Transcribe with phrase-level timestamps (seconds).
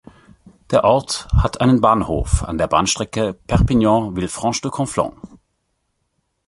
[0.71, 5.13] Der Ort hat einen Bahnhof an der Bahnstrecke Perpignan–Villefranche-de-Conflent.